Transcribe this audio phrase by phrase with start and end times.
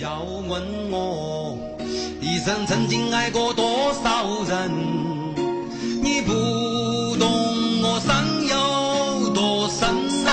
[0.00, 1.58] 要问我
[2.22, 4.70] 一生曾经爱过多少人，
[6.02, 6.32] 你不
[7.18, 7.28] 懂
[7.82, 9.86] 我伤有多深
[10.26, 10.32] 啊！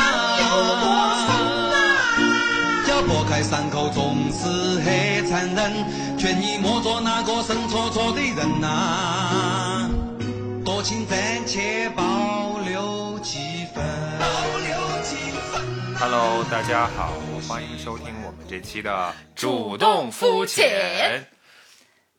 [2.87, 9.89] 要剥开伤口总是很残忍，劝你莫做那个神戳戳的人呐、
[10.63, 13.83] 多情暂且保留几分。
[14.17, 14.25] 保
[14.59, 15.17] 留几
[15.51, 15.61] 分。
[15.99, 17.11] Hello，大家好，
[17.49, 21.29] 欢迎收听我们这期的主动肤浅。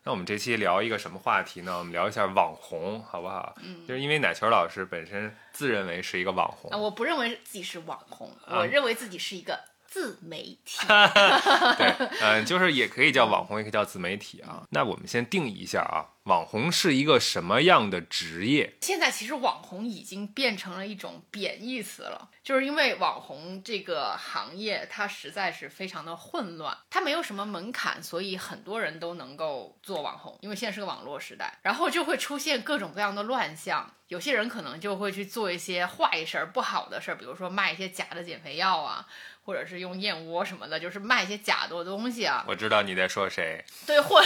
[0.04, 1.76] 那我们这期聊一个什么话题呢？
[1.76, 3.56] 我们聊一下网红，好不好？
[3.62, 10.78] 嗯，就是因为奶球老师本身自认为是一个网红啊，，我不认为自己是网红，啊我认为自己是一个自媒体。
[10.86, 14.62] 对，嗯、 就是也可以叫网红，也可以叫自媒体啊。
[14.70, 18.76] 那我们先定义一下啊，网红是一个什么样的职业？
[18.80, 33.92] 现在其实网红已经变成了一种贬义词了，就是因为网红这个行业它实在是非常的混乱，它没有什么门槛，所以很多人都能够做网红，因为现在是个网络时代，然后就会出现各种各样的乱象。
[34.08, 39.06] 有些人可能就会去做一些坏事儿、不好的事儿，比如说卖一些假的减肥药啊，
[39.44, 42.42] 或者是用燕窝什么的，就是卖一些假的东西啊。
[42.48, 44.18] 我知道你在说谁，对，或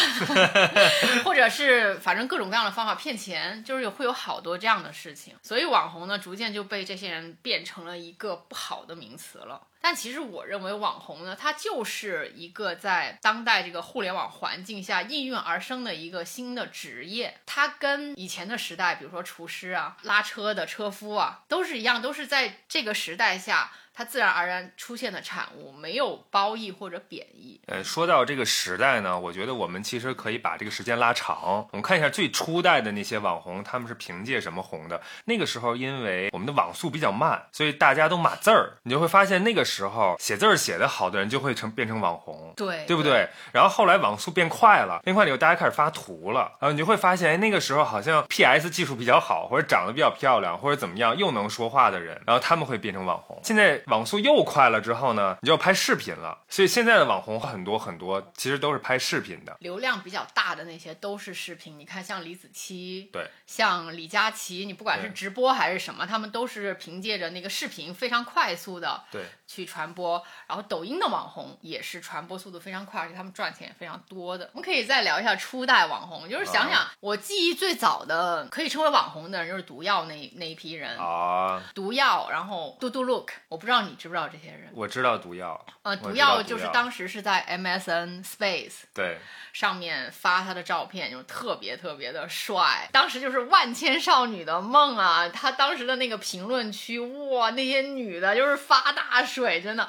[1.27, 9.69] 或者是反正各种各样的方法骗钱，就是有会有好多这样的事情，所以网红呢逐渐就被这些人变成了一一个不好的名词了。
[9.81, 17.41] 但其实我认为网红呢，它就是一个在当代这个互联网环境下应运而生的一个新的职业。
[17.47, 27.61] 它跟以前的时代，比如说厨师啊、拉车的车夫啊，都是一样，都是在这个时代下它自然而然出现的产物，没有褒义或者贬义。
[27.67, 35.01] 呃，说到这个时代呢，我觉得我们其实可以把这个时间拉长，我们看一下最初代的那些网红，他们是凭借什么红的？
[35.27, 42.53] 那个时候因为我们的网速比较慢，所以大家都码字儿，你就会发现那个时候写字儿写得好的人就会成变成网红。
[42.57, 43.29] 对，对不对？
[43.53, 53.39] 然后后来网速变快了，变快了以后大家开始发图了，然后你就会发现，哎，那个时候好像 PS 技术比较好，或者长得比较漂亮，或者怎么样又能说话的人，然后他们会变成网红。
[53.43, 59.57] 现在网速又快了之后呢，你就要拍视频了，所以现在的网红很多很多，其实都是拍视频的。
[59.61, 70.23] 流量比较大的那些都是视频，你看像李子柒，对，像李佳琦，你不管是直播还是什么，他们都是凭借着那个视频非常快速的对，去传播。
[70.47, 74.51] 然后抖音的网红也是传播速度非常快，而且他们赚钱也非常多的。
[74.53, 80.99] 我们可以再聊一下初代网红，就是想想、我记忆最早的可以称为网红的人，就是毒药那那一批人。
[80.99, 84.71] 啊，毒药，然后嘟嘟 look，我不知道你知不知道这些人。
[84.75, 89.17] 我知道毒药，呃，毒药就是当时是在 MSN Space 对，
[89.55, 95.27] 上面发他的照片，就特别特别的帅，当时就是万千少女的梦啊！
[95.31, 99.89] 他当时的那个评论区，哇，那些女的就是发大水，真的。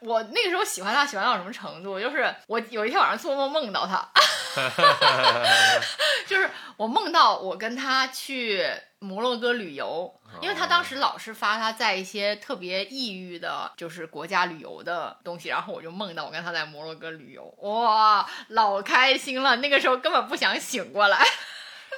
[0.00, 1.98] 我那个时候喜欢他，喜欢到什么程度？
[1.98, 4.06] 就是我有一天晚上做梦梦到他，
[6.26, 8.64] 就是我梦到我跟他去
[8.98, 19.56] 摩洛哥旅游，因为他当时老是发他在一些特别异域的，就是国家旅游的东西，然后我就梦到我跟他在摩洛哥旅游，哇，老开心了！
[19.56, 21.26] 那个时候根本不想醒过来，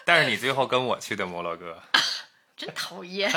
[0.05, 1.81] 但是你最后跟我去的摩洛哥，
[2.57, 3.31] 真讨厌。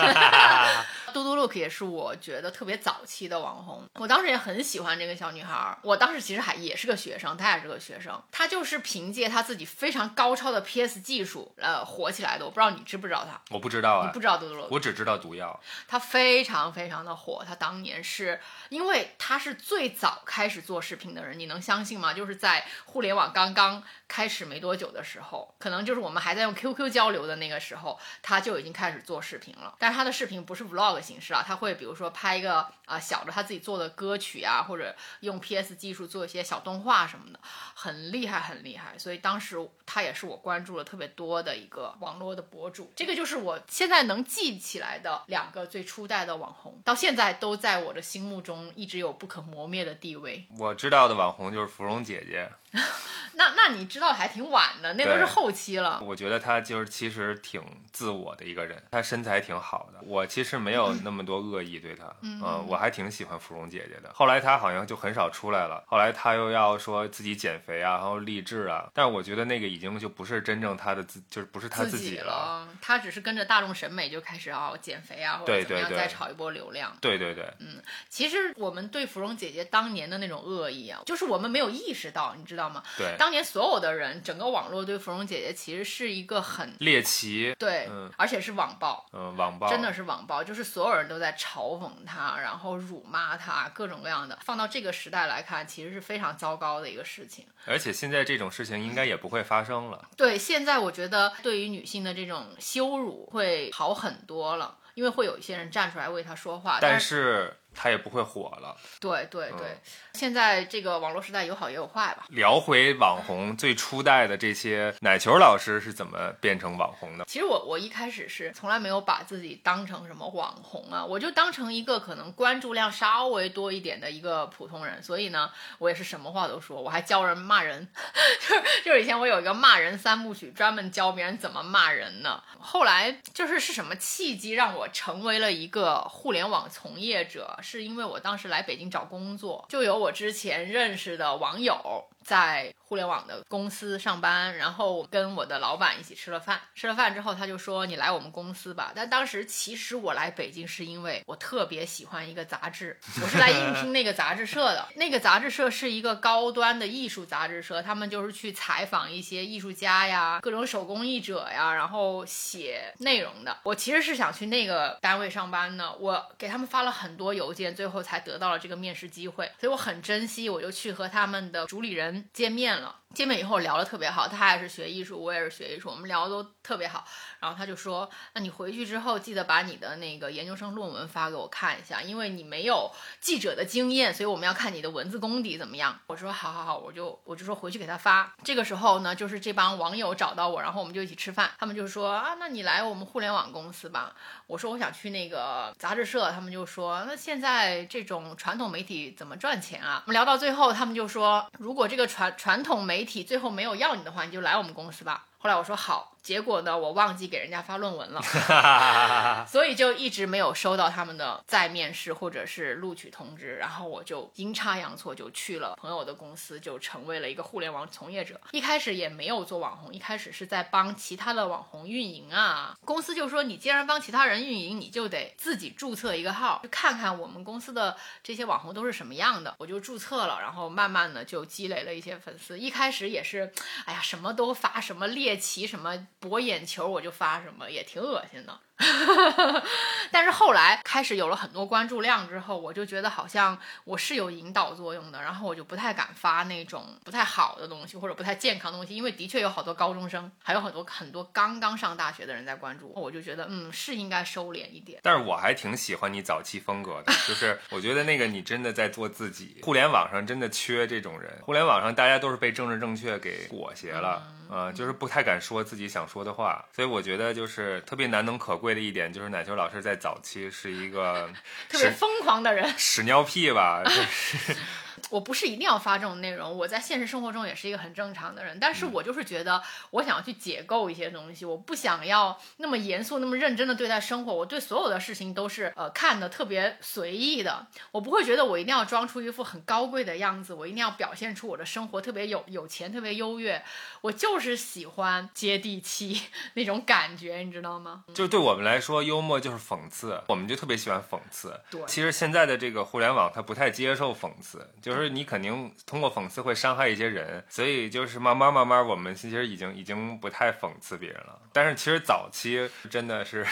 [1.11, 5.77] 嘟嘟 look 也是我觉得特别早期的网红，我当时也很喜欢这个小女孩儿。
[5.81, 12.45] 我当时其实还也是个学生，她也是个学生，她就是凭借她自己非常高超的 PS 技术呃火起来的。
[12.45, 14.71] 我不知道你知不知道她，我不知道啊你不，知道嘟嘟 look？
[14.71, 15.59] 我只知道毒药。
[15.87, 22.13] 她非常非常的火，她当年是因为她是最早开始做视频的人，你能相信吗？
[22.13, 29.73] 就是在互联网刚刚开始没多久的时候，可能就是我们还在用 QQ 交流的那个时候，她就已经开始做视频了。
[29.79, 37.39] 但是他的视频不是 vlog 形式啊，他会比如说拍一个啊、小的他自己做的歌曲啊，或者用 PS 技术做一些小动画什么的，
[37.73, 38.95] 很厉害很厉害。
[38.99, 42.91] 所以当时他也是我关注了特别多的一个网络的博主。
[42.95, 50.45] 这个就是我现在能记起来的两个最初代的网红，到现在都在我的心目中一直有不可磨灭的地位。
[50.57, 52.47] 我知道的网红就是芙蓉姐姐，
[53.33, 56.01] 那那你知道还挺晚的，那都是后期了。
[56.03, 59.99] 我觉得他就是其实挺自我的一个人，他身材挺好的。
[60.03, 64.11] 我其实没有那么多恶意对他，嗯、我还挺喜欢芙蓉姐姐的。
[64.13, 76.93] 后来他好像就很少出来了，后来他又要说自己减肥啊，然后励志啊，但我觉得那个已经就不是真正他的自，就是不是他自己了，他只是跟着大众审美就开始要减肥啊，或者怎么样再炒一波流量。
[76.99, 82.83] 对对对，嗯其实我们对芙蓉姐姐当年的那种恶意啊，就是我们没有意识到，你知道吗？
[82.97, 89.05] 对，当年所有的人，整个网络对芙蓉姐姐其实是一个很猎奇，对，嗯而且是网暴。
[89.13, 94.39] 嗯，网暴真的是网暴，就是所有人都在嘲讽她，然后辱骂她，各种各样的。
[94.43, 97.45] 放到这个时代来看，其实是非常糟糕的一个事情。
[97.65, 100.09] 而且现在这种事情应该也不会发生了。
[100.17, 106.79] 对，现在我觉得对于女性的这种羞辱会好很多了，因为会有一些人站出来为她说话。
[106.81, 108.75] 但是，是他也不会火了。
[108.99, 109.77] 对对对，嗯
[110.13, 112.25] 现在这个网络时代有好也有坏吧。
[112.29, 117.23] 聊回网红最初代的这些奶球老师是怎么变成网红的？
[117.25, 127.87] 其实我我一开始是从来没有把自己当成什么网红啊，我就当成一个可能关注量稍微多一点的一个普通人，所以呢，我也是什么话都说，我还教人骂人，
[128.45, 132.43] 就是就是以前我有一个骂人三部曲，专门教别人怎么骂人呢。
[132.59, 142.05] 后来就是是什么契机让我成为了一个互联网从业者，是因为我当时来北京找工作，就有我之前认识的网友。
[142.21, 146.59] 在互联网的公司上班，然后跟我的老板一起吃了饭。
[146.75, 154.85] 吃了饭之后，他就说：“你来我们公司吧。”但当时其实我来北京是因为我特别喜欢一个杂志，我是来应聘那个杂志社的。
[154.95, 163.57] 那个杂志社是一个高端的艺术杂志社，他们就是去采访一些艺术家呀、各种手工艺者呀，然后写内容的。
[163.63, 172.98] 我其实是想去那个单位上班的，我给他们发了很多邮邮件，最后才得到了这个面试机会，所以我很珍惜，我就去和他们的主理人见面了。
[173.15, 177.03] 见面以后聊得特别好，他也是学艺术，我也是学艺术，我们聊的都特别好。
[177.39, 191.49] 然后他就说：“那你回去之后记得把你的那个研究生论文发给我看一下，因为你没有记者的经验，所以我们要看你的文字功底怎么样。”我说：“好好好，我就我就说回去给他发。”这个时候呢，就是这帮网友找到我，然后我们就一起吃饭。
[191.57, 194.13] 他们就说：“啊，那你来我们互联网公司吧。”
[194.45, 208.21] 我说：“我想去那个杂志社。”他们就说：“那现在这种传统媒体怎么赚钱啊？”我们聊到最后，他们就说：“如果这个传传统媒媒体最后没有要你的话，你就来我们公司吧。”后来我说好，结果呢，我忘记给人家发论文了，
[209.47, 213.55] 所以就一直没有收到他们的再面试或者是录取通知。
[213.55, 218.39] 然后我就阴差阳错就去了朋友的公司，就成为了一个互联网从业者。
[218.51, 222.75] 一开始也没有做网红，一开始是在帮其他的网红运营啊。
[222.85, 229.55] 公司就说你既然帮其他人运营，你就得自己注册一个号，就看看我们公司的这些网红都是什么样的。
[229.57, 232.59] 我就注册了，然后慢慢的就积累了一些粉丝。
[232.59, 233.51] 一开始也是，
[233.85, 238.59] 哎呀，什么都发，什么猎奇，什么博眼球，我就发什么，也挺恶心的。
[240.11, 255.01] 但是后来开始有了很多关注量之后，我就觉得好像我是有引导作用的，然后我就不太敢发那种不太好的东西或者不太健康的东西，因为的确有好多高中生，还有很多很多刚刚上大学的人在关注我，我就觉得嗯是应该收敛一点。
[255.03, 259.57] 但是我还挺喜欢你早期风格的，就是我觉得那个你真的在做自己。
[259.61, 266.65] 互联网上真的缺这种人，互联网上大家都是被政治正确给裹挟了，呃，就是不太敢说自己想说的话。
[266.73, 271.33] 所以我觉得就是特别难能可贵的一点，就是奶球老师在早期是一个屎
[271.69, 274.55] 特别疯狂的人，屎尿屁吧，就是
[275.09, 279.61] 我不是一定要发这种内容，我在现实生活中也是一个很正常的人，但是我就是觉得
[279.91, 293.63] 我想要去解构一些东西，我不想要那么严肃、那么认真的对待生活，我对所有的事情都是呃看的特别随意的，我不会觉得我一定要装出一副很高贵的样子，我一定要表现出我的生活特别有有钱、特别优越，
[294.01, 296.21] 我就是喜欢接地气
[296.55, 298.03] 那种感觉，你知道吗？
[298.13, 301.59] 就对我们来说，幽默就是讽刺，我们就特别喜欢讽刺。
[301.71, 301.81] 对。
[301.87, 311.39] 其实现在的这个互联网，它不太接受讽刺，就是你肯定通过讽刺会伤害一些人，所以就是慢慢慢慢，我们其实已经已经不太讽刺别人了。
[311.53, 313.45] 但是其实早期真的是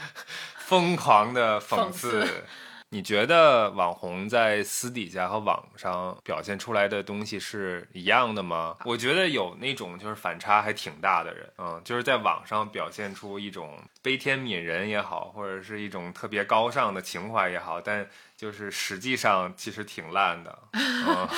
[0.58, 2.22] 疯狂的讽刺。
[2.22, 2.44] 讽刺
[2.94, 8.76] 你觉得网红在私底下和网上表现出来的东西是一样的吗？
[8.84, 18.06] 我觉得有那种就是反差还挺大的人，嗯，就是在网上表现出一种悲天悯人也好，或者是一种特别高尚的情怀也好，但
[18.42, 21.28] 就是实际上其实挺烂的， 嗯，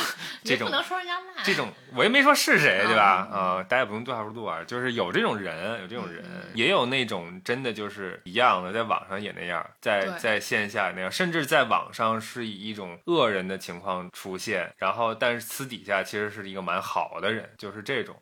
[0.43, 3.29] 这种也不能说人家烂，这种我也没说是谁，对吧？
[3.31, 18.17] 嗯啊、大家不用对号入座啊，就是有这种人，有这种人，嗯也有那种真的就是一样的，在网上也那样，在在线下那样，甚至在网上是以一种恶人的情况出现，然后但是私底下其实是一个蛮好的人，就是这种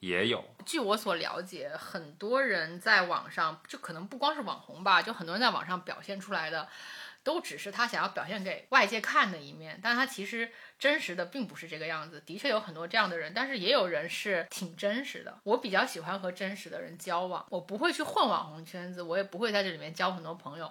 [0.00, 0.44] 也有。
[0.66, 6.68] 据我所了解，很多人在网上，就可能不光是网红吧，就很多人在网上表现出来的，
[7.26, 12.22] 都只是他想要表现给外界看的一面，但他其实真实的并不是这个样子。
[12.24, 15.36] 的确有很多这样的人，但是也有人是挺真实的。
[15.42, 20.70] 我比较喜欢和真实的人交往，我不会去混网红圈子，我也不会在这里面交很多朋友。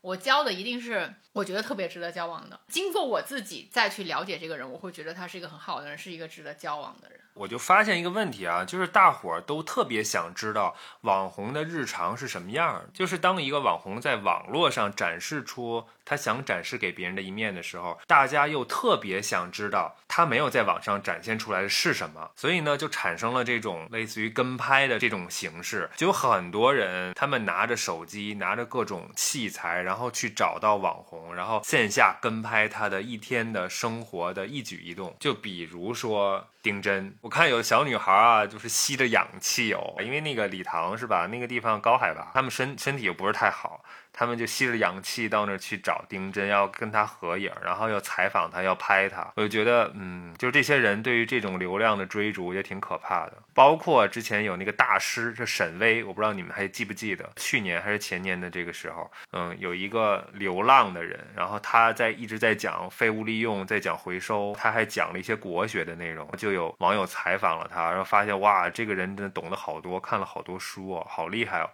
[0.00, 2.58] 我交的一定是我觉得特别值得交往的。
[2.68, 7.19] 经过我自己再去了解这个人，我会觉得他是一个很好的人，是一个值得交往的人。
[7.40, 12.90] 我就发现一个问题啊，就是大伙儿都特别想知道网红的日常是什么样儿。
[12.92, 22.32] 就是当一个网红在网络上展示出他想展示给别人的一面的时候，大家又特别想知道他没有在网上展现出来的是什么。
[22.34, 25.88] 所以呢，就产生了这种类似于跟拍的这种形式。
[25.94, 35.14] 就有很多人，他们拿着手机，拿着各种器材，然后去找到网红，然后线下跟拍他的一天的生活的一举一动。
[35.20, 41.28] 就比如说丁真，我看有小女孩啊，就是吸着氧气哦，因为那个礼堂是吧？
[41.28, 49.26] 那个地方高海拔，他们身身体又不是太好，他们就吸着氧气到那儿去找丁真，要跟他合影，然后要采访他，要拍他。
[49.36, 53.34] 我就觉得，嗯，就是这些人对于这种流量的追逐也挺可怕的。
[53.52, 71.68] 包括之前有那个大师，是沈巍，我不知道你们还记不记得，去年还是前年的这个时候，嗯，有一个流浪的人，然后他在一直在讲废物利用，在讲回收，他还讲了一些国学的内容，就有网友采访了他，然后发现哇，这个人真的懂得好多，看了好多书哦，好厉害哦。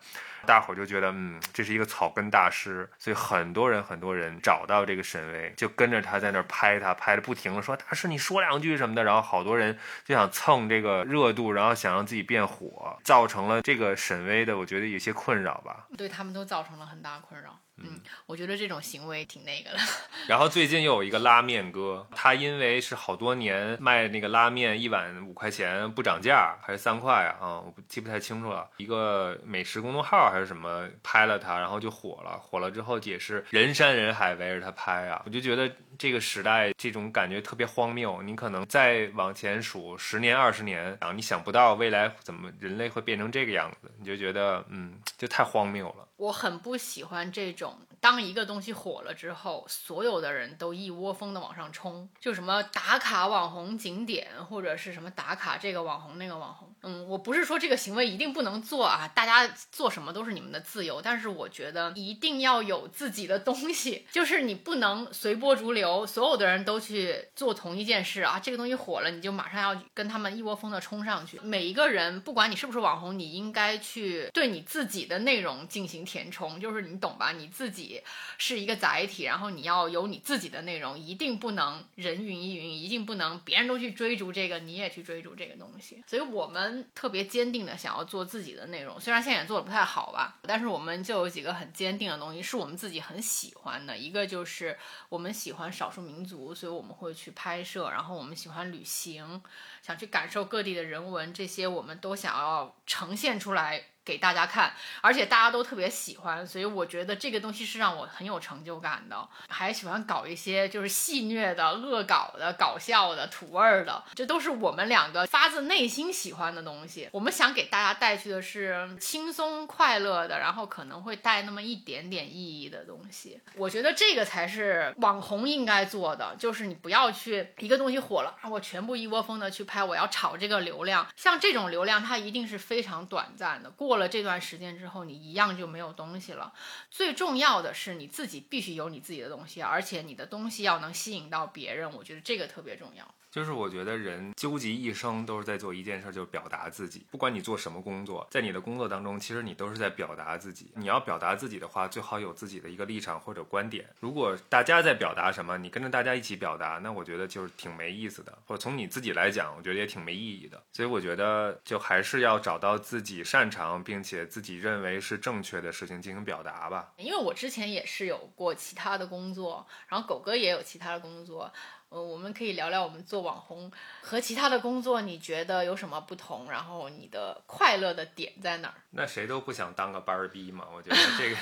[0.44, 15.86] 大伙就觉得，嗯，这是一个草根大师，所以很多人很多人找到这个沈巍，就跟着他在那儿拍他，拍的不停的说大师你说两句什么的，然后好多人就想蹭这个热度，然后想让自己变火，造成了这个沈巍的，我觉得有些困扰吧。
[15.96, 17.58] 对他们都造成了很大困扰。
[17.78, 19.78] 嗯，我觉得这种行为挺那个的。
[20.26, 27.36] 然后最近又有一个拉面哥，他因为是好多年卖那个拉面一碗五块钱不涨价，还是三块啊？
[27.40, 28.66] 啊，我不记不太清楚了。
[28.78, 32.38] 一个美食公众号还是什么拍了他，然后就火了。
[32.38, 35.22] 火了之后也是人山人海围着他拍啊。
[35.26, 38.22] 我就觉得这个时代这种感觉特别荒谬。
[38.22, 46.06] 你可能再往前数十年二十年然后，你想不到未来怎么人类会变成这个样子，你就觉得嗯，就太荒谬了。
[46.16, 56.72] 我很不喜欢这种，当一个东西火了之后，所有的人都一窝蜂的往上冲，就什么打卡网红景点，或者是什么打卡这个网红那个网红。
[56.82, 68.38] 嗯，我不是说这个行为一定不能做啊，大家做什么都是你们的自由，但是我觉得一定要有自己的东西，就是你不能随波逐流，所有的人都去做同一件事啊。
[68.40, 71.40] 这个东西火了，你就马上要跟他们一窝蜂的冲上去。
[71.42, 75.96] 每一个人，不管你是不是网红，你应该去对你自己的内容进行。
[76.06, 77.32] 填充就是你懂吧？
[77.32, 77.95] 你自己
[78.38, 86.02] 是一个载体，然后你要有你自己的内容，一定不能人云亦云，一定不能别人都去追逐这个，你也去追逐这个东西。
[86.06, 93.96] 所以我们特别坚定的想要做自己的内容，虽然现在也做的不太好吧，但是我们就有几个很坚定的东西，是我们自己很喜欢的。
[93.96, 94.76] 一个就是
[95.08, 99.42] 我们喜欢少数民族，所以我们会去拍摄，然后我们喜欢旅行，
[99.82, 103.84] 想去感受各地的人文，这些我们都想要呈现出来。
[104.06, 109.28] 给大家看，而且大家都特别喜欢，所以我觉得这个东西是让我很有成就感的。
[109.48, 117.08] 还喜欢搞一些就是戏谑的、恶搞的、搞笑的、土味儿的，这都是我们两个发自内心喜欢的东西。
[117.10, 123.40] 我们想给大家带去的是轻松快乐的，然后可能会带那么一点点意义的东西。
[123.56, 131.04] 我觉得这个才是网红应该做的，就是你不要去一个东西火了，我全部一窝蜂的去拍，我要炒这个流量。
[131.16, 133.95] 像这种流量，它一定是非常短暂的，过。
[133.96, 136.52] 过了这段时间之后，你一样就没有东西了。
[136.90, 141.90] 最重要的是你自己必须有你自己的东西，而且你的东西要能吸引到别人。
[141.90, 143.14] 我觉得这个特别重要。
[143.36, 147.04] 就是我觉得人究极一生都是在做一件事，就是表达自己。
[147.10, 150.72] 不管你做什么工作，在你的工作当中，其实你都是在表达自己。
[150.74, 153.84] 你要表达自己的话，最好有自己的一个立场或者观点。
[154.00, 158.32] 如果大家在表达什么，你跟着大家一起表达，那我觉得就是挺没意思的。
[158.46, 160.62] 或者从你自己来讲，我觉得也挺没意义的。
[160.72, 166.94] 所以我觉得就还是要找到自己擅长并且自己认为是正确的事情进行表达吧。
[166.96, 171.52] 因为我之前也是有过其他的工作，然后狗哥也有其他的工作。
[171.88, 176.50] 呃，我们可以聊聊我们做网红和其他的工作，你觉得有什么不同？
[176.50, 178.74] 然后你的快乐的点在哪儿？
[178.90, 181.36] 那谁都不想当个班儿逼嘛，我觉得这个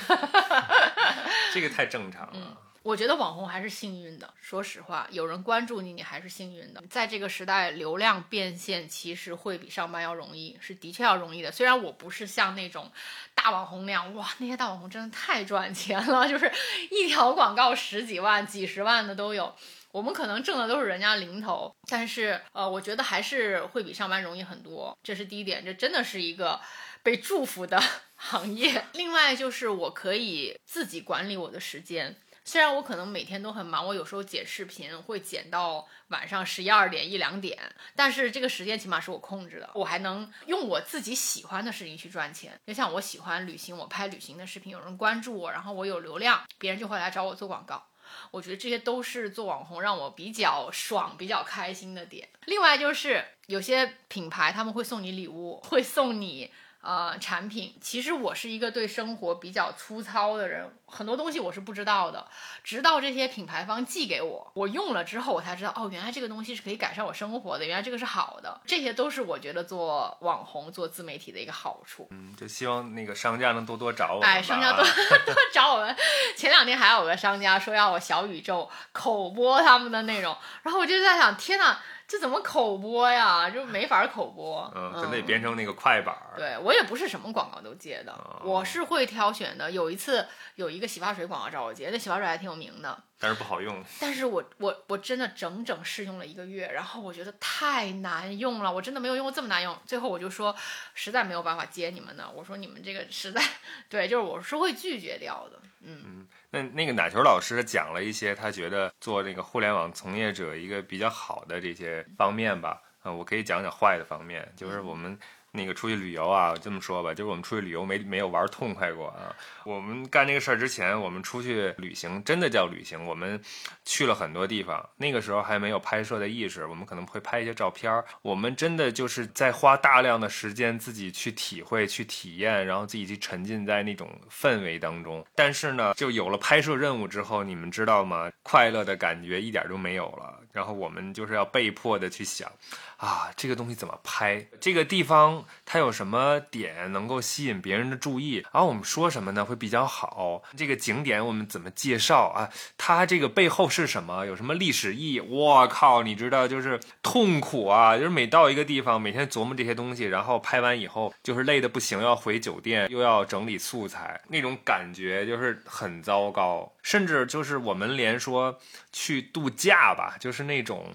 [1.53, 2.61] 这个太正常了。
[2.83, 6.83] 我觉得网红还是幸运的，说实话，有人关注你，你还是幸运的。
[6.87, 11.51] 在这个时代，流量变现其实会比上班要容易，是的确要容易的。
[11.51, 12.91] 虽然我不是像那种
[13.33, 16.51] 大网红那样，哇，那些大网红真的太赚钱了，就是
[16.91, 19.55] 一条广告十几万、几十万的都有。
[19.95, 26.59] 我们可能挣的都是人家零头，但是呃，我觉得还是会比上班容易很多，这是第一点，这真的是一个
[27.01, 27.81] 被祝福的
[28.17, 28.83] 行业。
[28.91, 32.13] 另外就是我可以自己管理我的时间。
[32.43, 37.57] 虽然我可能每天都很忙，我有时候剪视频会剪到晚上十一二点一两点，
[37.95, 42.59] 但是这个时间起码是我控制的，我还能用我自己喜欢的事情去赚钱。
[42.67, 47.81] 就像我喜欢旅行，我拍旅行的视频，有人关注我，然后我有流量，别人就会来找我做广告。
[48.31, 52.27] 我觉得这些都是做网红让我比较爽、比较开心的点。
[52.45, 56.51] 另外就是有些品牌他们会送你礼物，会送你。
[56.85, 62.27] 呃，产品其实我是一个对生活比较粗糙的人，很多东西我是不知道的，
[62.63, 72.07] 直到这些品牌方寄给我，我用了之后，我才知道，哦，原来这个东西是可以改善我生活的，原来这个是好的，这些都是我觉得做网红、做自媒体的一个好处。
[72.11, 74.29] 嗯，就希望那个商家能多多找我们。
[74.29, 74.85] 哎，商家多
[75.25, 75.95] 多找我们。
[76.37, 81.79] 前两天还有个商家说要我小宇宙口播他们的内容，然后我就在想，天呐！
[82.07, 83.49] 这怎么口播呀？
[83.49, 84.71] 就没法口播。
[84.75, 86.15] 嗯，可得编成那个快板。
[86.37, 89.71] 对我也不是什么广告都接的，我是会挑选的。
[89.71, 93.83] 有一次有一个洗发水广告找我接，那洗发水还挺有名的，但是不好用。
[93.99, 99.75] 但是我我我真的整整试用了一个月，然后我觉得太难用了，我真的没有用过这么难用。
[99.85, 100.55] 最后我就说，
[100.93, 103.41] 实在没有办法接你们的，我说你们这个实在
[103.89, 105.59] 对，就是我是会拒绝掉的。
[105.81, 106.27] 嗯。
[106.55, 115.17] 那那个奶球老师讲了一些他觉得做那个互联网从业者一个比较好的这些方面吧，啊，我可以讲讲坏的方面，就是我们。
[115.55, 119.35] 那个出去旅游啊，这么说吧，就是我们出去旅游没没有玩痛快过啊。
[119.63, 123.03] 我们干这个事儿之前，我们出去旅行真的叫旅行。
[123.05, 123.41] 我们
[123.83, 128.05] 去了很多地方，那个时候还没有拍摄的意识，我们可能会拍一些照片儿。
[128.21, 135.25] 我们真的就是在花大量的时间自己去体会、去体验，然后自己去沉浸在那种氛围当中。
[135.33, 138.31] 但是呢，就有了拍摄任务之后，你们知道吗？
[138.43, 140.39] 快乐的感觉一点都没有了。
[140.51, 142.49] 然后我们就是要被迫的去想。
[142.97, 144.45] 啊，这个东西怎么拍？
[144.59, 148.35] 这个地方它有什么点能够吸引别人的注意？
[148.53, 149.43] 然后我们说什么呢？
[149.43, 150.41] 会比较好。
[150.55, 152.49] 这个景点我们怎么介绍啊？
[152.77, 154.25] 它这个背后是什么？
[154.25, 155.19] 有什么历史意义？
[155.19, 157.97] 我靠，你知道就是痛苦啊！
[157.97, 166.71] 就是每到一个地方，每天琢磨这些东西，然后拍完以后就是累的不行，要回酒店，又要整理素材，那种感觉就是很糟糕。
[166.81, 168.57] 甚至就是我们连说
[168.91, 170.85] 去度假吧，就是那种。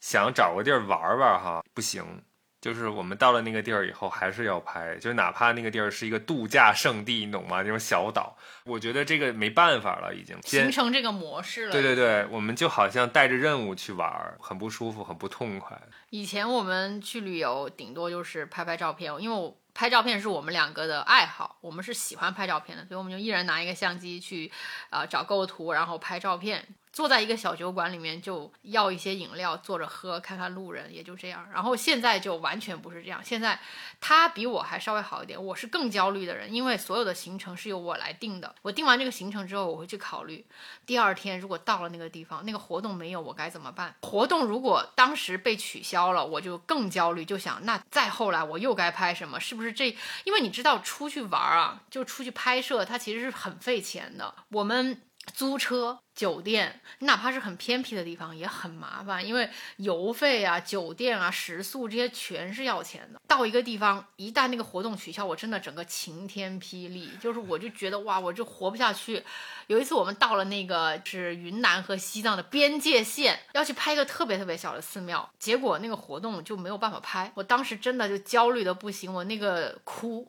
[0.00, 2.22] 想找个地儿玩玩哈，不行，
[2.60, 7.62] 就是我们到了那个地儿以后还是要拍，就哪怕那个地儿是一个度假胜地，你懂吗？
[7.62, 11.72] 那种小岛，我觉得这个没办法了，已经形成这个模式了。
[11.72, 15.80] 对对对，我们就好像带着任务去玩，很不舒服，很不痛快。
[16.10, 24.50] 以前我们去旅游，顶多就是拍拍照片，因为我拍照片是我们两个的爱好，我们是喜欢拍照片的，所以我们就一人拿一个相机去，
[24.90, 26.66] 啊，找构图，然后拍照片。
[26.92, 31.48] 坐在一个小酒馆里面，就要一些饮料，坐着喝，看看路人，也就这样。
[31.52, 33.22] 然后现在就完全不是这样。
[33.24, 33.58] 现在
[34.00, 38.54] 他比我还稍微好一点，我是更焦虑的人，因为所有的行程是由我来定的。
[38.62, 40.44] 我定完这个行程之后，我会去考虑，
[40.84, 43.94] 第二天如果到了那个地方，那个活动没有，我该怎么办？
[44.02, 49.38] 活动如果当时被取消了，我就更焦虑，就想那再后来我又该拍什么？
[49.38, 49.96] 是不是这？
[50.24, 54.34] 因为你知道出去玩啊，就出去拍摄，它其实是很费钱的。
[54.48, 55.00] 我们。
[55.30, 63.20] 租车、酒店，你哪怕是很偏僻的地方也很麻烦，因为油费啊、酒店啊、食宿这些全是要钱的。
[63.26, 69.22] 到一个地方，一旦那个活动取消，我真的整个晴天霹雳，就是我就觉得哇，我就活不下去。
[69.68, 80.26] 有一次我们到了那个是云南和西藏的边界线，要去拍一个特别特别小的寺庙，结果那个活动就没有办法拍，我当时真的就焦虑的不行，我那个哭。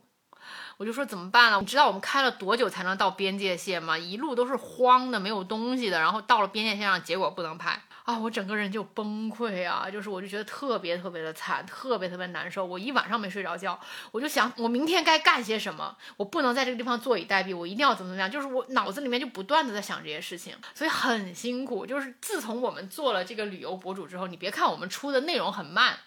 [0.81, 1.59] 我就说怎么办呢？
[1.59, 3.95] 你知道我们开了多久才能到边界线吗？
[3.95, 7.79] 一路都是荒的，没有东西的，然后到了边界线上，结果不能拍
[8.12, 8.19] 啊！
[8.19, 9.89] 我整个人就崩溃啊！
[9.89, 12.65] 就是我就觉得特别特别的惨，特别特别难受。
[12.65, 13.80] 我一晚上没睡着觉，
[14.12, 15.95] 我就想我明天该干些什么？
[16.17, 18.30] 我不能在这个地方坐以待毙，我一定要怎么怎么样？
[18.30, 21.86] 就是我脑子里面就不断的在想这些事情，所以很辛苦。
[21.86, 25.97] 就是自从我们做了这个旅游博主之后，你别看我们出的内容很慢。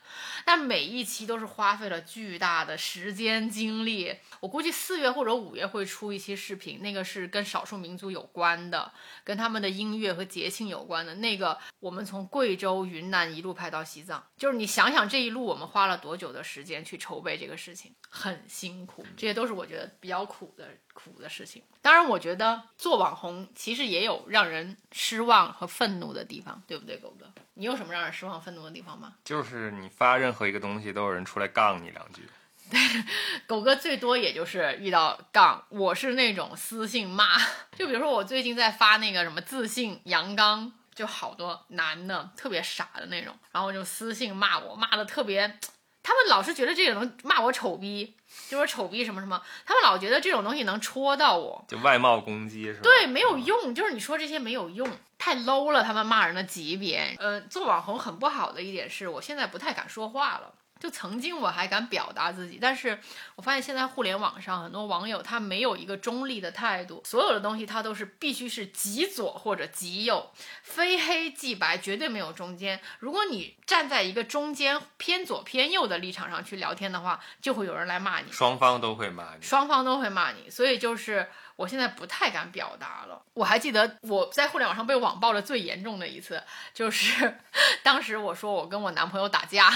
[0.44, 8.92] 但每一期都是花费了巨大的时间精力，我估计四月或者五月会出一期视频，那个是跟少数民族有关的，
[9.24, 11.14] 跟他们的音乐和节庆有关的。
[11.16, 21.62] 那个我们从贵州、云南一路拍到西藏，就是你想想这一路我们花了多久的时间去筹备这个事情，很辛苦，这些都是我觉得比较苦的苦的事情。
[21.80, 27.30] 当然，我觉得做网红其实也有让人失望和愤怒的地方，对不对，狗哥？
[27.54, 29.14] 你有什么让人失望、愤怒的地方吗？
[29.24, 32.22] 就是你发任何一个东西，都有人出来杠你两句。
[32.70, 32.80] 对，
[33.46, 37.38] 狗哥最多也就是遇到杠，我是那种私信骂。
[37.76, 45.58] 就比如说我最近在发那个什么自信阳刚，就好多男的特别傻的那种，然后就私信骂我，骂的特别。
[46.06, 48.14] 他们老是觉得这个能骂我丑逼，
[48.50, 51.64] 就说丑逼什么什么，他们老觉得这种东西能戳到我。
[51.66, 52.80] 就外貌攻击是吧？
[52.82, 57.16] 对，没有用，就是你说这些没有用，太 low 了，他们骂人的级别。
[57.18, 60.52] 呃，做网红很不好的一点是我现在不太敢说话了。
[60.84, 63.00] 就曾经我还敢表达自己，但是
[63.36, 70.30] 我发现现在互联网上很多网友他没有一个中立的态度，所有的东西他都是必须是极左或者极右，
[70.62, 72.78] 非黑即白，绝对没有中间。
[72.98, 83.22] 如果你站在一个中间偏左偏右的立场上去聊天的话，就会有人来骂你，双方都会骂你，双方都会骂你，所以就是我现在不太敢表达了。
[83.34, 87.38] 我还记得我在互联网上被网暴的最严重的一次，就是
[87.82, 89.72] 当时我说我跟我男朋友打架。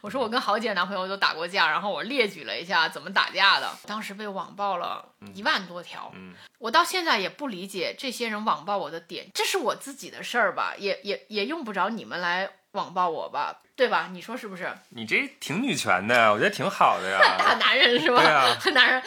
[0.00, 6.12] 我说我跟好几个男朋友都打过架，然后我列举了一下怎么打架的，当时被网暴了一万多条。
[6.14, 14.08] 嗯，我到现在也不理解这些人网暴我的点，这是我自己的事儿吧，也也也用不着你们来网暴我吧，对吧？
[14.12, 14.72] 你说是不是？
[14.90, 17.18] 你这挺女权的，我觉得挺好的呀。
[17.38, 18.20] 打男人是吧？
[18.22, 19.02] 对啊， 和男人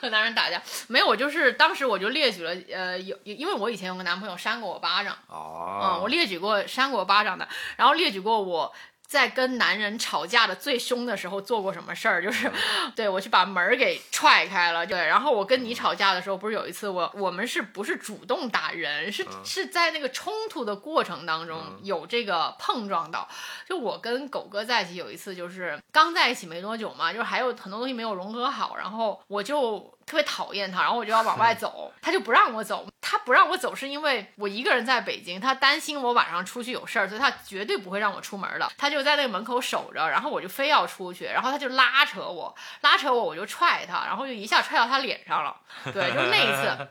[0.00, 8.72] 和男人打架没有，我就是当时我就列举了，呃，有因为我以前有个男朋友扇过我巴掌，哦，嗯，我列举过扇过我巴掌的，然后列举过我。
[9.10, 12.22] 在跟男人吵架的最凶的时候做过什么事儿？
[12.22, 12.48] 就是，
[12.94, 14.86] 对我去把门给踹开了。
[14.86, 19.10] 对，然后我跟你吵架的时候，不是有一次我我们是不是主动打人？
[19.10, 23.28] 是是在那个冲突的过程当中有这个碰撞到。
[23.68, 29.92] 就我跟狗哥在一起有一次，就是刚在一起没多久嘛，就是还有很多东西没有融合好，然后我就。
[30.10, 32.84] 特别讨厌他，然后我就要往外走，他就不让我走。
[33.00, 38.68] 他不让我走是因为我一个人在北京，他担心我晚上出去有事儿，所以他绝对不会让我出门的。
[38.76, 45.56] 他就在那个门口守着，然后我就非要出去，然后他就拉扯我，拉扯我，我就踹他，然后就一下踹到他脸上了。
[45.92, 46.88] 对，就那一次。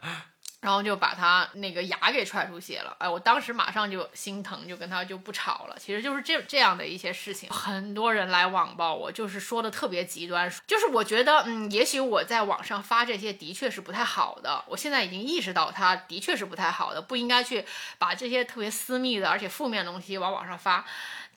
[0.62, 5.76] 然后就把他那个牙给踹出血了，哎，我当时马上就心疼，就跟他就不吵了。
[5.80, 17.66] 其实就是这这样的一些事情，很多人来网暴我，就是说的特别极端，就是我觉得，嗯，也许我在网上发这些的确是不太好的，我现在已经意识到它的确是不太好的，不应该去
[17.98, 20.86] 把这些特别私密的而且负面的东西往网上发。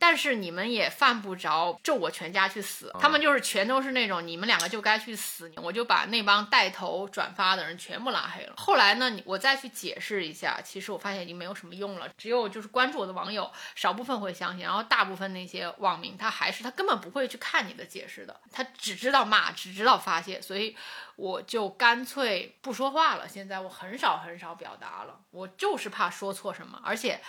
[0.02, 8.54] 但是你们也犯不着咒我全家去死，他们就是全都是那种你们两个就该去死，我就把那帮带头转发的人全部拉黑了。
[8.56, 20.76] 后来呢，我再去解释一下，其实我发现已经没有什么用了，只有就是关注我的网友少部分会相信，然后大部分那些网民他还是他根本不会去看你的解释的，他只知道骂，只知道发泄，所以
[21.14, 23.28] 我就干脆不说话了。
[23.28, 27.20] 现在我很少很少表达了，我就是怕说错什么，而且。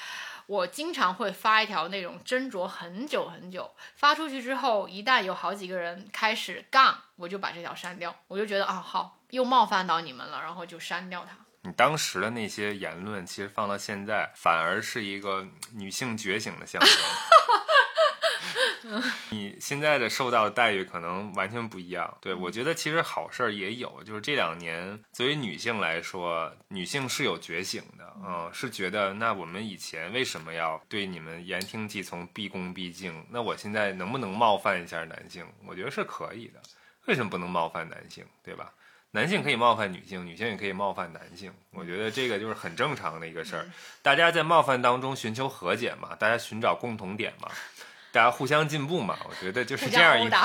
[0.47, 8.15] 我经常会发一条那种斟酌很久很久，发出去之后，一旦有好几个人开始杠，我就把这条删掉。
[8.27, 11.38] 我就觉得啊，好，又冒犯到你们了，然后就删掉它。
[11.62, 16.89] 你当时的那些言论，其实放到现在，反而是一个女性觉醒的象征。
[19.32, 22.17] 你现在的受到的待遇可能完全不一样。
[22.22, 33.26] 对我觉得其实好事儿也有，就是这两年作为女性来说，女性是有觉醒的，嗯，是觉得那我们以前为什么要对你们言听计从、毕恭毕敬？
[33.30, 35.46] 那我现在能不能冒犯一下男性？
[35.65, 36.62] 我觉得是可以的。
[37.06, 38.26] 为什么不能冒犯男性？
[38.43, 38.72] 对吧？
[39.15, 41.54] 男性可以冒犯女性，女性也可以冒犯男性。
[41.69, 43.63] 我觉得这个就是很正常的一个事儿。
[44.02, 47.48] 大家在冒犯当中寻求和解嘛，大家寻找共同点嘛。
[48.13, 50.38] 大家互相进步嘛，我觉得就是这样一个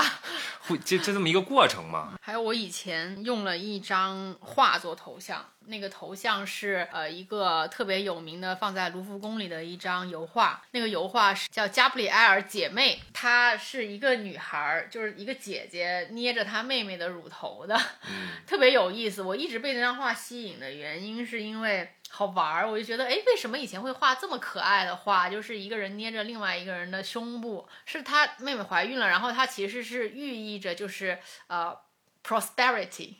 [0.61, 2.13] 互就就这么一个过程嘛。
[2.19, 17.79] 还有我以前用了一张画做头像，那个头像是呃一个特别有名的放在卢浮宫里的一张油画，那个油画是叫加布里埃尔姐妹，她是一个女孩，就是一个姐姐捏着她妹妹的乳头的，
[18.47, 19.21] 特别有意思。
[19.21, 21.87] 我一直被那张画吸引的原因是因为。
[22.11, 25.29] 好玩儿，我就觉得，哎，为什么以前会画这么可爱的画？
[25.29, 31.77] 就是一个人捏着另外一个人的胸部，是他妹妹怀孕了，然后他其实是寓意着就是呃
[32.25, 33.13] ，prosperity，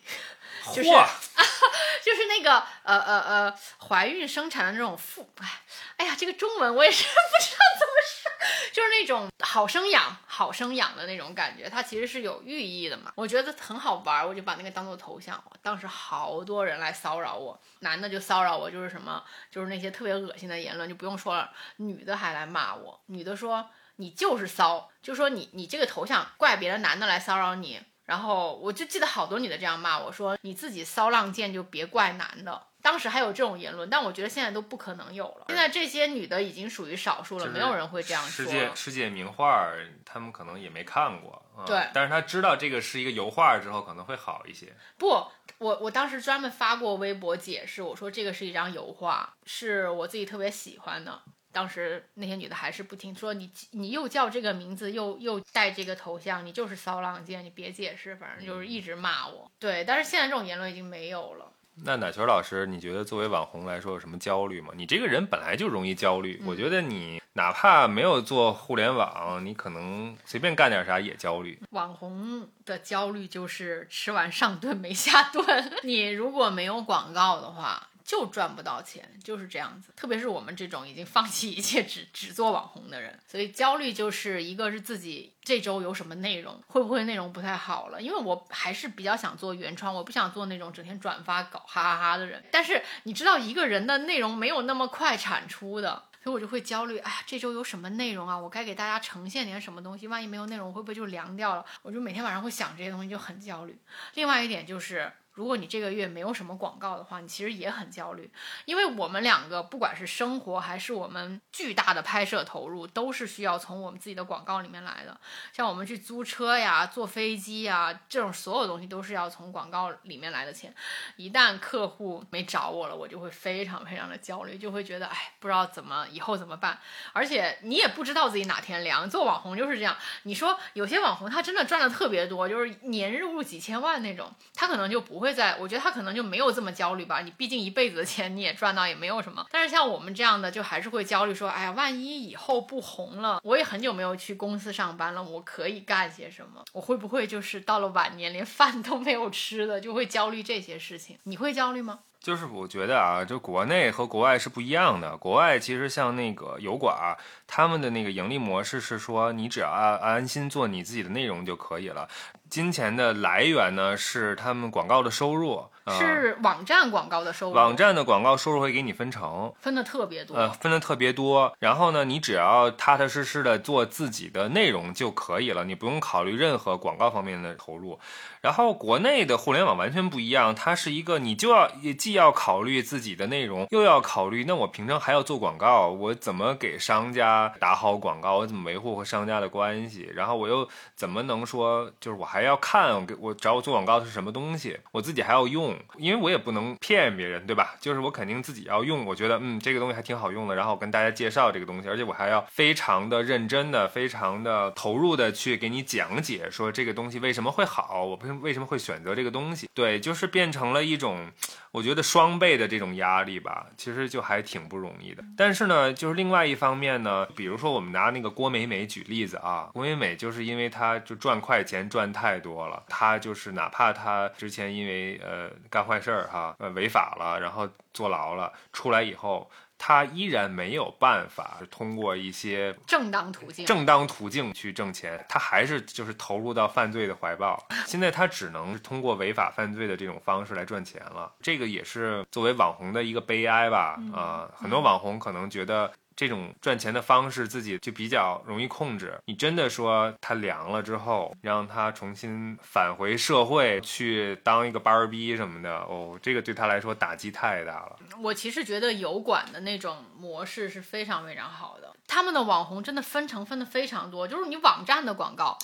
[0.73, 0.89] 就是
[2.03, 5.61] 就是那个呃呃呃，怀孕生产的那种妇，哎，
[5.97, 8.31] 哎呀，这个中文我也是 不知道怎么说，
[8.73, 13.11] 就是那种好生养、好生养的那种感觉，它其实是有寓意的嘛。
[13.15, 15.41] 我觉得很好玩，我就把那个当做头像。
[15.61, 17.59] 当时好多人来骚扰我。
[17.79, 21.51] 男的就骚扰我，就是什么，就是那些特别恶心的言论，就不用说了。
[21.77, 27.81] 女的还来骂我，女的说你就是骚，就说你你这个头像怪别的男的来骚扰你。
[28.09, 32.59] 然后我就记得好多女的这样骂我说你自己骚浪贱就别怪男的。
[32.81, 35.45] 当时还有这种言论，但我觉得现在都不可能有了。
[35.49, 38.45] 现在这些女的已经属于少数了，没有人会这样说。
[38.45, 39.69] 世界世界名画，
[40.03, 41.45] 他们可能也没看过。
[41.67, 44.73] 对，但是他知道这个是一个油画之后，可能会好一些。
[44.97, 45.27] 不，
[45.59, 51.21] 我我当时专门发过微博解释，我说这个是一张油画，是我自己特别喜欢的。
[51.51, 59.49] 当时那些女的还是不听，说你你又叫这个名字，又又带这个头像，你就是骚浪贱，你别解释，反正就是一直骂我。
[59.59, 61.51] 对，但是现在这种言论已经没有了。
[61.85, 64.73] 那奶球老师，你觉得作为网红来说有什么焦虑吗？
[64.75, 71.57] 你这个人本来就容易焦虑，我觉得你哪怕没有做互联网，你可能随便干点啥也焦虑。
[71.71, 77.88] 网红的焦虑就是吃完上顿没下顿， 你如果没有广告的话。
[78.09, 79.93] 就赚不到钱，就是这样子。
[79.95, 88.01] 特别是我们这种已经放弃一切只只做网红的人，所以焦虑就是一个是自己这周有什么内容，会不会内容不太好了？
[88.01, 92.43] 因为我还是比较想做原创，我不想做那种整天转发搞哈哈哈的人。
[92.49, 96.97] 但是你知道，一个人的内容没有那么快产出的，所以我就会焦虑。
[96.97, 98.35] 哎呀，这周有什么内容啊？
[98.35, 100.07] 我该给大家呈现点什么东西？
[100.07, 101.63] 万一没有内容，会不会就凉掉了？
[101.83, 103.79] 我就每天晚上会想这些东西，就很焦虑。
[104.15, 105.13] 另外一点就是。
[105.39, 108.29] 如果你这个月没有什么广告的话，你其实也很焦虑，
[108.65, 115.17] 因为我们两个不管是生活还是我们巨大的拍摄投入，都是需要从我们自己的广告里面来的。
[115.53, 120.75] 像我们去租车呀、坐飞机呀，这种所有东西都是要从广告里面来的钱。
[121.15, 126.77] 一旦客户没找我了，我就会非常非常的焦虑，就会觉得哎，不知道怎么以后怎么办。
[127.13, 129.09] 而且你也不知道自己哪天凉。
[129.09, 135.28] 做网红就是这样，你说有些网红他真的赚的特别多，就是年入几千万那种，他可能就不会。
[135.33, 137.21] 在，我觉得他可能就没有这么焦虑吧。
[137.21, 139.45] 你毕竟一辈子的钱你也赚到，也没有什么。
[139.51, 146.63] 但是像我们这样的，就还是会焦虑，说，哎呀，万一以后不红了，我也很久没有去公司上班了，我可以干些什么？
[146.73, 151.17] 我会不会就是到了晚年连饭都没有吃的，就会焦虑这些事情？
[151.23, 151.99] 你会焦虑吗？
[152.21, 155.15] 就是我觉得啊，就国内和国外是不一样的。
[155.15, 162.09] 国外其实像那个油管，他们的那个盈利模式是说，你只要安安心做你自己的内容就可以了。
[162.49, 167.53] 金钱的来源呢，是他们广告的收入，是网站广告的收入。
[167.53, 171.53] 网站的广告收入会给你分成，分的特别多，呃，分的特别多。
[171.59, 177.99] 然后呢，你只要踏踏实实的做自己的内容就可以了，你不用考虑任何广告方面的投入。
[178.41, 192.39] 然后国内的互联网完全不一样，它是一个你就要既要考虑自己的内容，又要考虑那我平常还要做广告，我怎么给商家打好广告，我怎么维护和商家的关系，然后我又怎么能说就是我还。
[192.39, 197.75] 要看我给我找我做广告的是什么东西，我自己还要用，因为我也不能骗别人，对吧？
[197.81, 211.31] 就是我肯定自己要用，我觉得嗯这个东西还挺好用的，然后我跟大家介绍这个东西，而且我还要非常的认真的、非常的投入的去给你讲解，说这个东西为什么会好，我为什么会选择这个东西，对，就是变成了一种。
[211.71, 215.23] 我觉得双倍的这种压力吧，其实就还挺不容易的。
[215.37, 229.47] 但是呢，就是另外一方面呢，比如说我们拿那个郭美美举例子啊，郭美美就是因为她就赚快钱赚太多了，她就是哪怕她之前因为呃干坏事儿哈，呃违法了，然后坐牢了，出来以后。
[229.79, 237.67] 他依然没有办法通过一些正当途径、正当途径去挣钱，他还是就是投入到犯罪的怀抱。
[237.87, 241.31] 现在他只能通过违法犯罪的这种方式来赚钱了。
[241.41, 243.97] 这个也是作为网红的一个悲哀吧？
[244.13, 245.91] 啊，很多网红可能觉得。
[246.19, 249.17] 这种赚钱的方式自己就比较容易控制。
[249.23, 257.95] 你真的说他凉了之后，让他重新返回社会去当一个班儿逼什么的，哦，这个对他来说打击太大了。
[258.21, 264.27] 我其实觉得油管的那种模式是非常非常好的，他们的网红真的分成分的非常多。
[264.27, 265.57] 就是你网站的广告，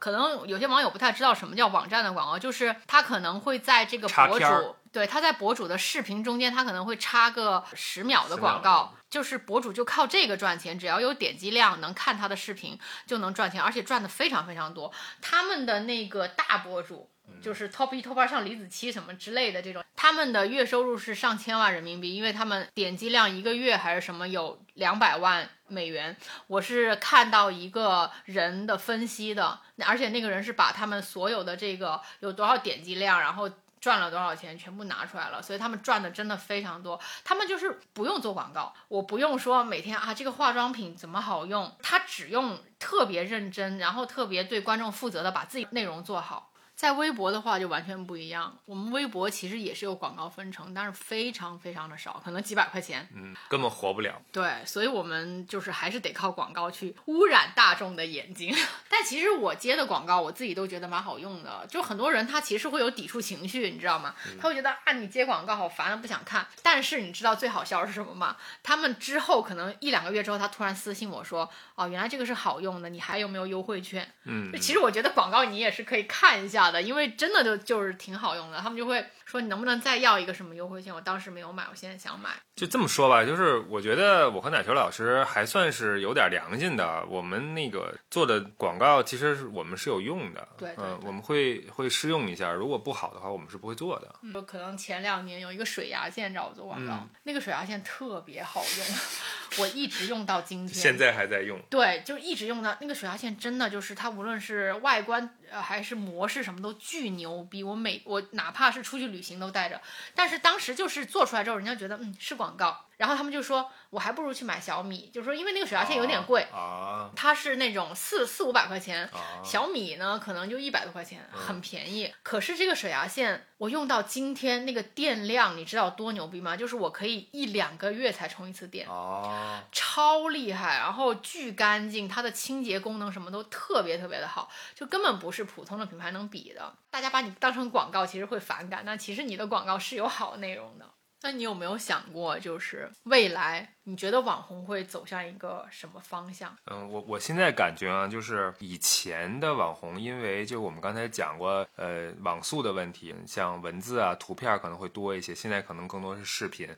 [0.00, 4.74] 可能有些网友不太知道什么叫网站的广告，就是他可能会在这个博主。
[4.92, 12.76] 对，他在博主的视频中间，他可能会插个十秒的广告，就是博主就靠这个赚钱，只要有点击量，能看他的视频
[13.06, 14.92] 就能赚钱，而且赚的非常非常多。
[15.22, 17.08] 他们的那个大博主，
[17.40, 26.16] 就是 top 一、top 二，像李子柒什么之类的这种，他们的月收入是上千万人民币，因为他们点击量一个月还是什么有两百万美元。
[26.48, 33.48] 我是看到一个人的分析的，而且那个人是把他们所有的这个有多少点击量，然后。
[33.80, 37.00] 赚了多少钱，全部拿出来了，所以他们赚的真的非常多。
[37.24, 46.49] 他们就是不用做广告，我不用说每天啊这个化妆品怎么好用，他只用特别认真，然后特别对观众负责的把自己内容做好。
[46.80, 54.18] 在微博的话就完全不一样，我们微博其实也是有广告分成，但是非常非常的少，可能几百块钱，嗯，根本活不了。
[54.32, 58.56] 对，所以我们就是还是得靠广告去污染大众的眼睛。
[58.88, 61.66] 但其实我接的广告，我自己都觉得蛮好用的。
[61.68, 64.14] 就很多人他其实会有抵触情绪，你知道吗？
[64.40, 66.46] 他会觉得啊，你接广告好烦啊，不想看。
[66.62, 68.38] 但是你知道最好笑是什么吗？
[68.62, 74.10] 他们之后可能一两个月之后，他突然私信我说，哦，原来这个是好用的，你还有没有优惠券？
[74.24, 76.69] 嗯，其实我觉得广告你也是可以看一下。
[76.82, 78.58] 因为真的就就是挺好用的。
[78.58, 80.92] 他们就会说你能不能再要一个什么优惠券？
[80.92, 82.30] 我当时没有买，我现在想买。
[82.56, 87.06] 就这么说吧，就是我觉得我和奶球老师还算是有点良心的。
[87.08, 90.48] 我们那个做的广告，其实是我们是有用的。
[90.58, 94.12] 对对嗯，对我们会会试用一下，如果不好的话，我们是不会做的。
[94.34, 98.86] 就可能前两年有一个水牙线找我做广告，嗯那个水牙线特别好用，
[99.62, 100.74] 我一直用到今天。
[100.74, 101.56] 现在还在用。
[101.70, 107.62] 对，就一直用到那个水牙线，真的就是它无论是外观呃还是模式什么都巨牛逼。
[107.62, 109.78] 我每我哪怕是出去旅旅行都带着，
[110.14, 119.40] 但是当时就是做出来之后，人家觉得嗯是广告，然后他们就说我还不如去买小米，就是说因为那个水牙线有点贵，啊它是那种四四五百块钱，啊！
[119.42, 122.12] 小米呢，可能就一百多块钱，嗯很便宜。
[122.22, 126.54] 可是这个水牙线，我用到今天那个电量，你知道多牛逼吗？
[126.54, 136.74] 就是我可以一两个月才充一次电，哦，超厉害，然后巨干净，它的清洁功能什么都特别特别的好，就根本不是普通的品牌能比的。
[136.90, 140.86] 大家把你当成广告，其实会反感，但其实你的广告是有好内容的。
[141.22, 146.56] 那你有没有想过，就是未来你觉得网红会走向一个什么方向？
[146.66, 156.68] 嗯，我我现在感觉啊，就是以前的网红，因为就我们刚才讲过，呃，网速的问题，像文字啊、图片可能会多一些，现在可能更多是视频。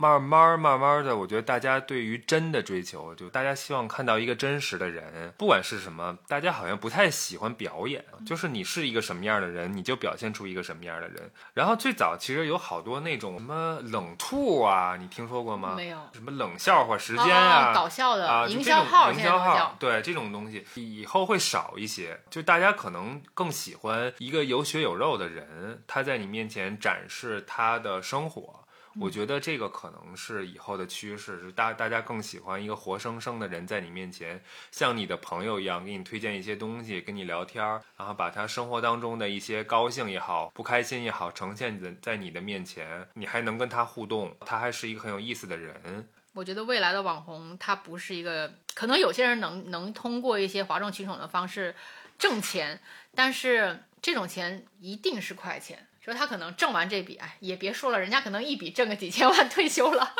[0.00, 11.30] 慢慢慢慢的，我觉得大家对于真的追求，就大家希望看到一个真实的人，不管是什么，大家好像不太喜欢表演，就是你是一个什么样的人，你就表现出一个什么样的人。
[11.52, 15.74] 然后最早其实有好多那种什么冷兔啊，你听说过吗？
[15.76, 19.76] 没有什么冷笑话时间啊，哦搞笑的、营销号，营销号，。
[19.78, 28.59] 对这种东西以后会少一些，就大家可能更喜欢一个有血有肉的人，他在你面前展示他的生活。
[28.98, 46.08] 我觉得这个可能是以后的趋势，是大大家更喜欢一个活生生的人在你面前，像你的朋友一样，给你推荐一些东西，跟你聊天儿，然后把他生活当中的一些高兴也好、不开心也好，呈现在在你的面前，你还能跟他互动，他还是一个很有意思的人。
[46.32, 51.74] 我觉得未来的网红，他不是一个，可能有些人能能通过一些哗众取宠的方式
[52.18, 52.80] 挣钱，
[53.14, 55.86] 但是这种钱一定是快钱。
[56.00, 60.14] 说他可能挣完这笔，哎，也别说了，人家可能一笔挣个几千万 退休了，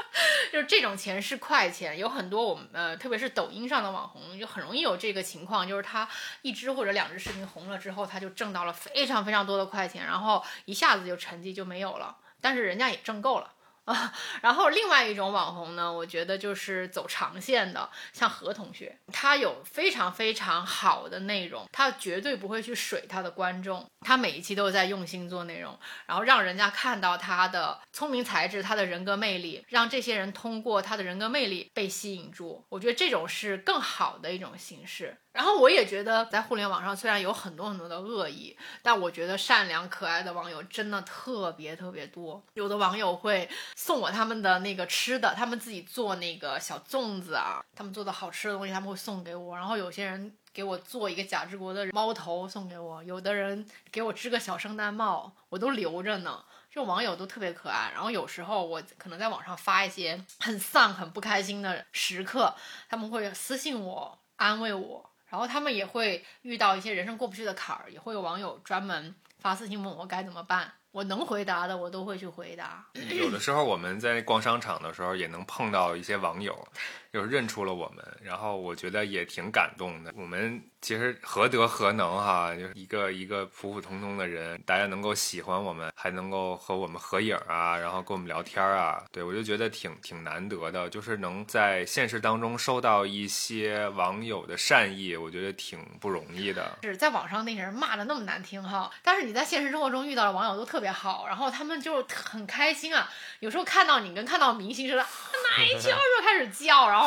[0.53, 1.99] 就是这种钱是快钱。
[1.99, 6.07] 有很多我们呃，特别是抖音上的网红，就很容易有这个情况，就是他
[6.43, 13.51] 一支或者两支视频红了之后，他就挣到了非常非常多的快钱，然后一下子就成绩就没有了，但是人家也挣够了。
[14.43, 32.65] 然后另外一种网红呢，我觉得就是走长线的，像何同学，他有非常非常好的内容，他绝对不会去水他的观众，他每一期都在用心做内容，然后让人家看到他的聪明才智，他的人格魅力，让这些人通过他的人格魅力被吸引住。
[32.69, 35.17] 我觉得这种是更好的一种形式。
[35.33, 42.43] 然后我也觉得，在互联网上虽然有很多很多的恶意，但我觉得善良可爱的网友真的特别特别多。
[42.55, 49.57] 有的网友会送我他们的那个吃的，他们自己做那个小粽子啊，他们做的好吃的东西他们会送给我。
[49.57, 56.45] 然后有些人给我做一个贾志国的猫头送给我，有的人给我织个小圣诞帽，我都留着呢。
[56.73, 62.55] 这网友都特别可爱，然后有时候我可能在网上发一些很丧、很不开心的时刻，
[62.89, 70.71] 他们会私信我安慰我，然后他们也会遇到一些人生过不去的坎儿，也会有网友专门发私信问我该怎么办。
[70.93, 72.85] 我能回答的，我都会去回答。
[73.17, 76.67] 有的时候我们在逛商场的时候，也能碰到一些网友，
[77.13, 80.13] 就是认出了我们，然后我觉得也挺感动的。
[80.17, 96.79] 我们其实何德何能哈，就是一个一个普普通通的人，大家能够喜欢我们，还能够和我们合影啊，然后跟我们聊天啊，对我就觉得挺挺难得的，就是能在现实当中收到一些网友的善意，我觉得挺不容易的。
[96.83, 103.11] 是在网上那些人骂的那么难听哈，但是你在现实生活中遇到的网友都特别好，然后他们就很开心啊。
[103.41, 105.03] 有时候看到你跟看到明星似的，
[105.59, 107.00] 奶球就开始叫，然后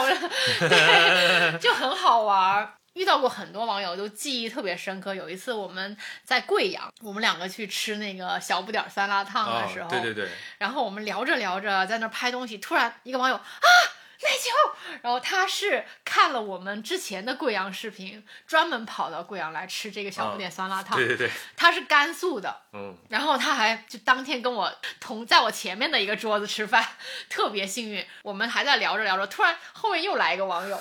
[0.59, 2.73] 对， 就很好玩儿。
[2.93, 5.15] 遇到过很多网友都记忆特别深刻。
[5.15, 10.29] 有一次我们在贵阳，我们两个去吃那个小不点儿酸辣烫的时候，哦、对对对，
[10.59, 13.41] 然后我们聊着聊着在那儿拍东西，突然一个网友啊。
[14.21, 20.95] 奶球，然后他是看了我们之前的贵阳视频，专门跑到贵阳来吃这个小不点酸辣烫。
[20.95, 26.87] 对对对，他是甘肃的，嗯，然后他还就当天跟我同在我前面的一个桌子吃饭，
[27.29, 28.05] 特别幸运。
[28.21, 30.79] 我们还在聊着聊着，突然后面又来一个网友，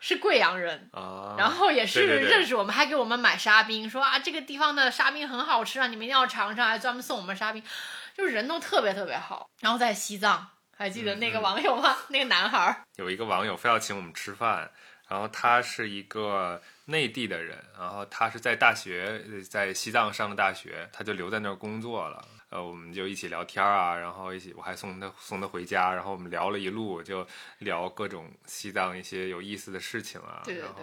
[0.00, 0.88] 是贵阳人。
[0.92, 7.62] 啊，然后也是认识我们，还给我们买沙冰，说啊这个地方的沙冰很好吃啊，你们一定要尝尝，还专门送我们沙冰，
[8.16, 9.50] 就是人都特别特别好。
[9.60, 10.48] 然后在西藏，
[10.80, 11.94] 还记得那个网友吗？
[12.08, 14.70] 那个男孩儿，有一个网友非要请我们吃饭，
[15.06, 22.26] 然后他是一个内地的人，然后他是在大学呃在西藏上的大学，他就留在那儿工作了。
[22.48, 27.26] 呃，我们就一起聊天啊，然后一起我还送他送他回家，然后我们聊了一路，就
[27.58, 30.80] 聊各种西藏一些有意思的事情啊，对对然后。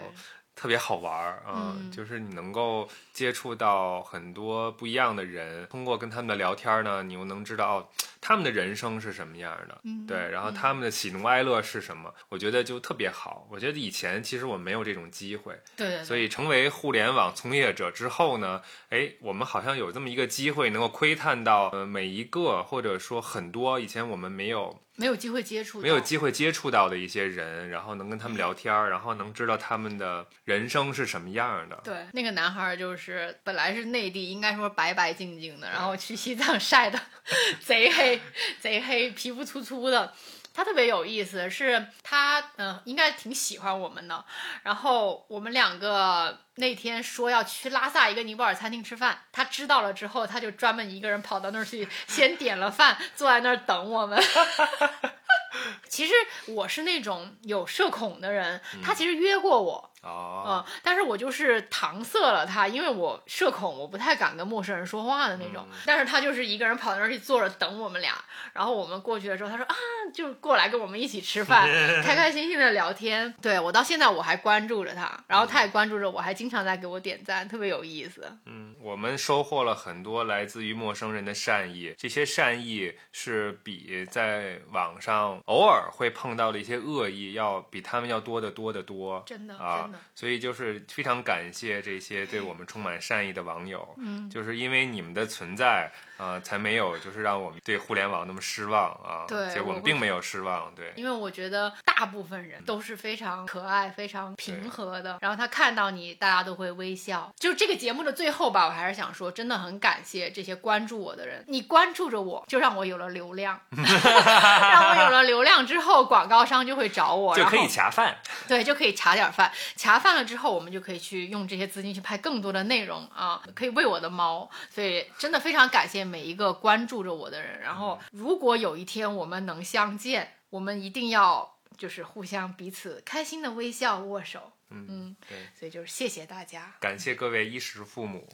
[0.60, 7.88] 特别好玩儿啊，嗯就是你能够接触到很多不一样的人，通过跟他们的聊天呢，你又能知道哦，
[8.28, 10.06] 他们的人生是什么样的，嗯。
[10.06, 13.48] 对，然后他们的喜怒哀乐是什么，我觉得就特别好。
[13.50, 18.60] 我觉得以前其实我没有这种机会，对对对，所以成为互联网从业者之后呢，
[18.90, 31.80] 哎，我们好像有这么一个机会，能够窥探到呃每一个或者说很多以前我们没有没有机会接触到，没有机会接触到的一些人，然后能跟他们聊天儿，然后能知道他们的人生是什么样的。
[31.82, 37.00] 对，那个男孩儿就是本来是内地，应该说白白净净的，然后去西藏晒的
[37.60, 38.17] 贼黑，
[38.60, 40.12] 贼黑，皮肤粗粗的。
[40.54, 44.24] 他特别有意思，是他嗯、呃应该挺喜欢我们的。
[44.64, 54.20] 然后我们两个那天说要去拉萨一个尼泊尔餐厅吃饭，他知道了之后，他就专门一个人跑到那儿去，先点了饭，坐在那儿等我们。
[55.88, 56.12] 其实
[56.48, 65.66] 我是那种有社恐的人，他其实约过我，哦，嗯，但是我就是搪塞了他，因为我社恐，我不太敢跟陌生人说话的那种。
[65.84, 68.14] 但是他就是一个人跑到那儿去坐着等我们俩，
[68.52, 69.74] 然后我们过去的时候，他说啊，
[70.14, 71.68] 就过来跟我们一起吃饭，
[72.02, 73.34] 开开心心的聊天。
[73.42, 78.30] 对我到现在我还关注着他，然后他也关注着我，还经常在给我点赞，特别有意思。
[78.46, 89.22] 嗯，我们收获了很多来自于陌生人的善意，这些善意是比在网上偶尔会碰到的一些恶意要比他们要多得多得多。
[89.26, 99.24] 真的啊所以就是非常感谢这些对我们充满善意的网友，嗯，就是因为你们的存在，啊，才没有就是让我们对互联网那么失望啊。
[99.26, 100.92] 对结果我们并没有失望，对。
[100.96, 107.32] 因为我觉得大部分人都是非常可爱、非常平和的，然后他看到你，大家都会微笑。
[107.38, 118.16] 就这个节目的最后吧，我还是想说，真的很感谢这些关注我的人，你关注着我，就让我有了流量， 让我有了流量之后，广告商就会找我，就可以恰饭，
[118.48, 124.50] 对，就可以恰点饭，恰饭了之后，我们就可以去用这些资金去拍更多的内容啊，可以喂我的猫。
[124.70, 127.60] 所以真的非常感谢每一个关注着我的人。
[127.60, 134.52] 然后，如果有一天我们能相见，我们一定要就是互相彼此开心的微笑握手。
[134.70, 138.28] 嗯嗯，对，所以就是谢谢大家，感谢各位衣食父母。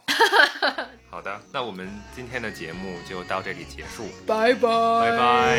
[1.08, 5.58] 好的，那我们今天的节目就到这里结束，拜拜拜拜。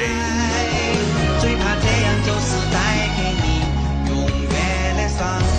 [1.39, 3.45] 最怕这样就是带给你
[4.09, 5.55] 永远的伤。